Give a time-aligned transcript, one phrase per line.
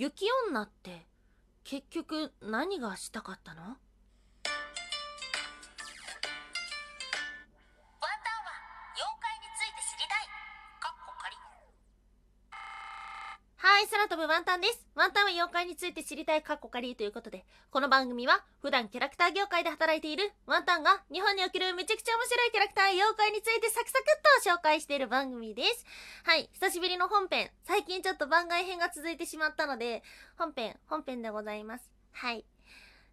[0.00, 1.06] 雪女って
[1.62, 3.76] 結局何がしたかったの？
[13.80, 14.86] はい、空飛ぶワンタンです。
[14.94, 25.86] ワンタンは妖怪について知りたいカッコカリーということで、この番組は普段キャラクター業界で働いているワンタンが日本におけるめちゃくちゃ面白いキャラクター妖怪についてサクサクっと紹介している番組です。
[26.24, 27.48] はい、久しぶりの本編。
[27.64, 30.02] 最近ちょっと番外編が続いてしまったので、
[30.36, 31.90] 本編、本編でございます。
[32.12, 32.44] はい。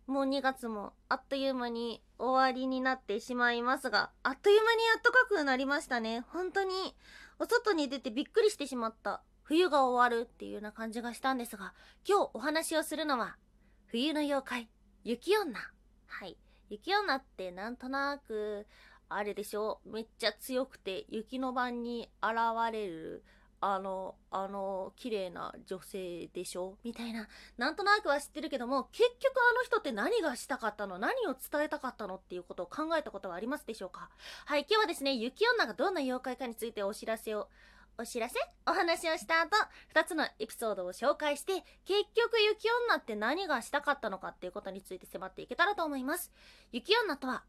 [0.05, 6.25] もう2月もあっという間に終わりになってしまいますが、あっという間に暖かくなりましたね。
[6.27, 6.93] 本当に、
[7.39, 9.21] お外に出てびっくりしてしまった。
[9.47, 11.73] 冬が終わるっていうような感じがしたんですが、
[12.05, 13.37] 今日お話をするのは、
[13.85, 14.69] 冬の妖怪、
[15.05, 15.57] 雪女。
[16.05, 16.35] はい。
[16.69, 18.67] 雪女ってなんとなく、
[19.07, 22.33] あれでしょめっちゃ強くて雪の晩に現
[22.73, 23.23] れる、
[23.61, 27.29] あの、あの、綺麗な女性でしょみたいな。
[27.57, 30.99] なんとなくは知ってるけども、結局あの人って何がしたかったの？
[30.99, 34.09] 何を伝えたかったのっていうことを考えたことはありますでしょうか？
[34.45, 37.47] はい、今日はですね、雪女がどんな妖怪かについてお知らせを
[37.99, 38.35] お知らせ
[38.67, 41.53] お話をした後、二つのエピソードを紹介して、
[41.83, 46.31] 結局雪女って何がしたかったのかっていうことについて迫っていけたらと思います。
[46.71, 47.43] 雪女とは、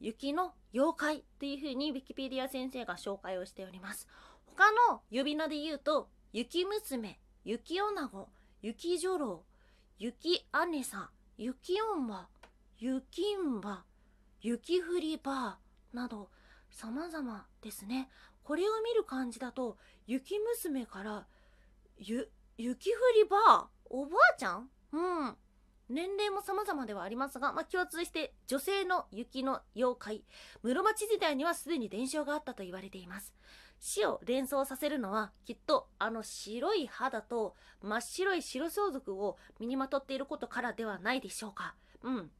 [0.00, 4.08] 雪の妖怪っていう風にウィキペディア先生が紹介をしております。
[4.46, 8.28] 他の呼び名で言うと、雪娘、雪女子、
[8.62, 9.44] 雪女郎、
[10.00, 12.28] 雪姉さん、雪女、
[12.80, 13.84] 雪んば、
[14.40, 15.58] 雪降りば
[15.92, 16.30] など、
[16.72, 18.08] 様々ですね。
[18.44, 21.26] これを見る感じだと雪娘から
[21.98, 24.70] ゆ雪降りばおばあちゃん？
[24.92, 24.98] う
[25.30, 25.36] ん。
[25.88, 30.24] 年齢も様々ではありますが、まあ、共通して女性の雪の妖怪
[30.62, 33.34] 室町時代にはすでに伝承があったと言われています。
[33.80, 41.74] 死を連想させるのはきっとあの白い肌と真っ白い白装束を身にまとっていることからではないでしょうか。
[42.02, 42.30] うん。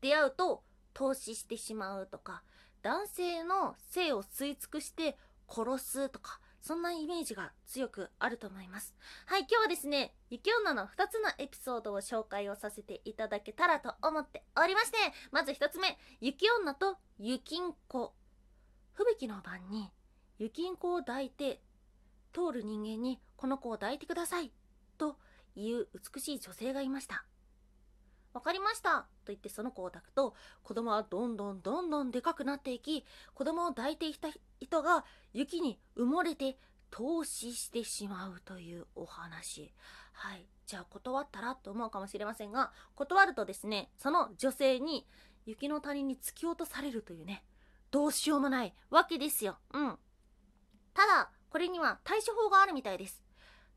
[0.00, 2.42] 出会うと投資してしまうとか
[2.86, 8.94] 男性の性を吸い尽くして殺すとか、そんなイメージが強くあると思います。
[9.26, 14.98] はい、今日はですね、雪女の2つのエピソードを紹介をさせていただけたらと思っておりまして、
[15.32, 18.14] まず1つ目、雪女と雪ん子。
[18.92, 19.90] 吹雪の晩に
[20.38, 21.60] 雪ん子を抱いて、
[22.32, 24.52] 通る人間にこの子を抱いてください、
[24.96, 25.16] と
[25.56, 27.24] いう美しい女性がいました。
[28.36, 29.06] わかりました。
[29.24, 33.02] と言ってその子を抱くと子供はどんどんどんどんでかくなっていき
[33.32, 34.28] 子供を抱いていた
[34.60, 36.58] 人が雪に埋もれて
[36.90, 39.72] 投資してしまうというお話。
[40.12, 40.46] はい。
[40.66, 45.06] じゃあ断ったらと思うかもしれませんが断るとですねその女性に
[45.46, 47.42] 雪の谷に突き落とされるというね
[47.90, 49.56] どうしようもないわけですよ。
[49.72, 49.96] うん。
[50.92, 53.22] ただこれには対処法があるみたいです。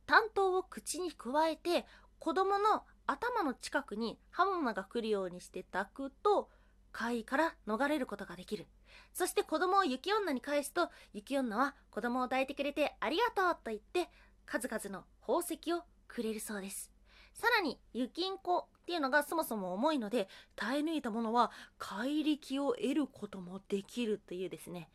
[0.06, 1.86] 担当を口に加えて
[2.20, 6.48] 子供の頭の近くに刃物が来るようにして抱くと
[6.92, 8.68] 怪異から逃れることができる。
[9.14, 14.10] そして子供を雪女に返すと雪女は子供を抱いてくれてありがとうと言って
[14.46, 16.92] 数々の宝石をくれるそうです。
[17.34, 24.92] さらに雪ん子っていうのがそもそも重いので耐え抜いたものは怪力を得ることもできるというですね。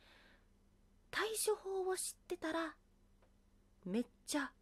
[1.10, 2.74] 対処法を知ってたら
[3.84, 4.52] めっちゃ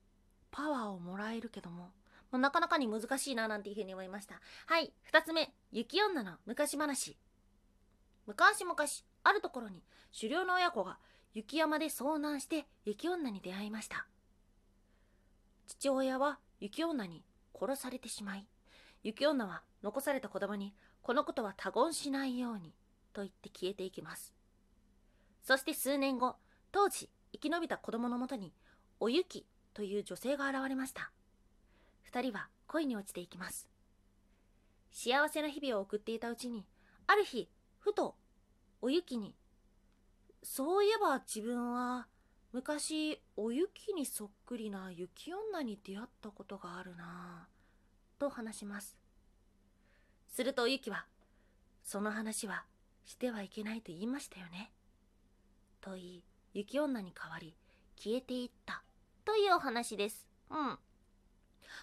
[0.51, 1.91] パワーをもらえるけども。
[2.33, 4.41] もうなかなかに難しいななんていうふうに思いました。
[4.67, 7.19] はい、二つ目、雪女の昔話。
[8.27, 8.77] 昔々、
[9.25, 9.83] あるところに
[10.19, 10.99] 狩猟の親子が
[11.35, 14.07] 雪山で遭難して雪女に出会いました。
[15.67, 17.23] 父親は雪女に
[17.55, 18.47] 殺されてしまい、
[19.03, 22.73] 雪女は残された子供にこのことは他言しないように
[23.13, 24.33] と言って消えていきます。
[25.43, 26.37] そして数年後、
[26.71, 28.55] 当時生き延びた子供のもとに
[29.01, 31.11] お雪という女性が現れました。
[32.13, 33.67] 二人は恋に落ちていきます。
[34.91, 36.67] 幸せな日々を送っていたうちに
[37.07, 38.17] ある日ふと
[38.83, 39.35] おゆきに
[40.43, 42.07] そういえば自分は
[42.53, 47.49] 昔お雪にそっくりな雪女に出会ったことがあるな
[48.19, 48.99] と話します。
[50.29, 51.07] するとおゆきは
[51.83, 52.65] その話は
[53.07, 54.71] してはいけないと言いましたよね
[55.81, 57.57] と言い雪女に代わり
[57.97, 58.83] 消えていった
[59.25, 60.27] というお話です。
[60.51, 60.79] うん。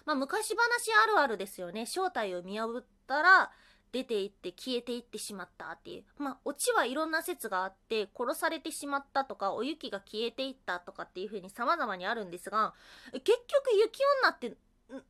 [0.04, 1.86] まあ、昔話あるあるですよね。
[1.86, 3.50] 正体を見破ったら
[3.92, 6.04] 出て行って消えていってしまったっていう。
[6.18, 12.74] まあオチはいろんな説があって殺されてしまったとかお雪が消えていったとかっていう風に様々にあるんですが
[13.12, 14.56] 結局雪女って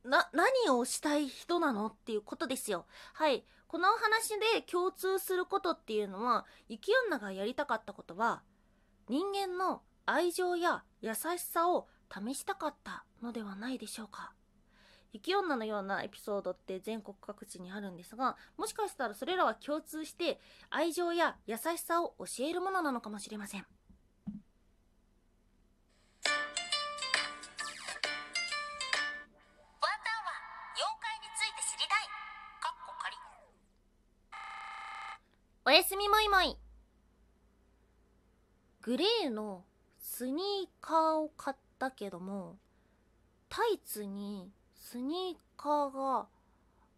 [0.03, 2.85] な何をしたい人なのっていうことですよ。
[3.13, 3.43] はい。
[3.67, 8.41] この話で共通することっていうのは雪女がやりたかったことは
[9.07, 14.33] 人間の愛情や優しさを試したかったのではないでしょうか。
[15.13, 23.61] 雪女のようなエピソードって全国各地にあるんですがもしかしたらそれらは共通して愛情や優しさを教えるものなのかもしれません。
[23.61, 23.67] ワン
[24.31, 24.37] タン
[30.23, 30.31] は
[30.75, 31.97] 妖怪について知りたい。
[32.61, 33.15] かっこ仮。
[35.65, 36.57] おやすみもいもい。
[38.81, 39.65] グレーの
[39.99, 42.57] スニーカーを買ったけども
[43.49, 44.49] タイツに
[44.81, 46.25] スニーカーが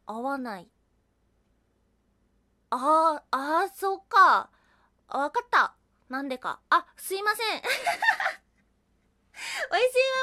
[0.07, 0.69] 合わない。
[2.69, 4.49] あーあーそっか。
[5.09, 5.75] わかった。
[6.09, 6.61] なんでか。
[6.69, 7.45] あすいません。
[7.45, 7.65] おやす
[9.69, 9.75] み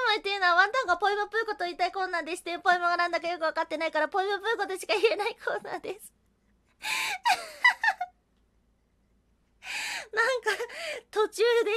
[0.09, 6.15] ママっていうのはワンタンがポイムプーコと言いたいコーナーでしてポイムがなんだかよくわかってないからポイムプーコとしか言えないコーナーです。
[10.13, 10.51] なんか
[11.11, 11.73] 途中で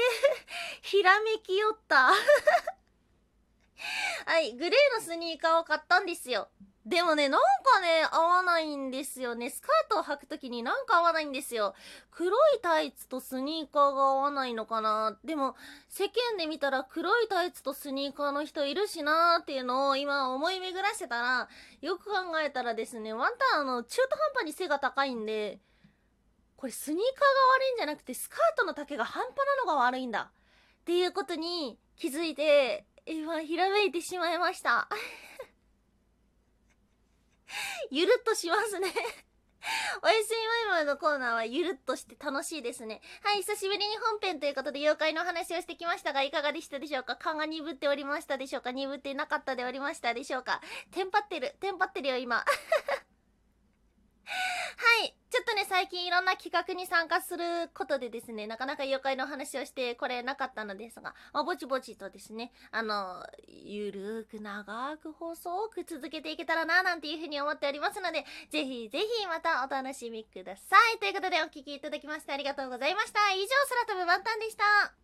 [0.82, 2.14] ひらめきよった。
[4.34, 6.48] はいグレーのスニーカーを買ったんですよ。
[6.88, 9.52] でもねなんかね合わないんですよね。
[9.52, 11.76] スカートを履くときになんか合わないんですよ。
[12.10, 15.20] 黒いタイツとスニーカーが合わないのかな。
[15.24, 15.56] でも
[15.88, 21.48] 世間で見たら黒いタイツとスニーカーの人いるしなーっていうのを今思い巡らしてたら
[21.82, 25.60] よく考えたらですねワンタンあの中途半端に背が高いんで
[26.56, 27.26] これスニーカーが
[27.60, 29.36] 悪いんじゃなくてスカートの丈が半端
[29.68, 30.32] なのが悪いんだ。
[30.82, 34.88] っていうことに気づいて今ひらめいてしまいました
[37.92, 38.88] ゆるっとしますね
[40.02, 40.30] おやす
[40.68, 43.00] みまいまいのコーナーはゆるっとして楽しいですね。
[43.24, 47.16] はい、久しぶりに本編ということで妖怪の話をしてきましたが、いかがでしたでしょうか？
[47.16, 48.74] 勘が鈍っておりましたでしょうか？
[48.74, 50.60] 鈍ってなかったでおりましたでしょうか？
[50.92, 52.44] テンパってる、テンパってるよ、今。
[52.44, 52.46] は
[55.06, 55.16] い。
[55.34, 57.44] ちょっとね、最近いろんな企画に参加する
[57.74, 71.00] ことでですね、なかなか妖怪の話をしてこれなかったのですが、まあ、ぼちぼちとですね、あの、ゆるーく長く細く続けていけたらな、なんていうふうに思っておりますので、ぜひぜひまたお楽しみください。
[71.00, 73.34] ということでお聴きいただきましてありがとうございました。
[73.34, 73.48] 以上、
[73.88, 75.03] 空飛ぶワンタンでした。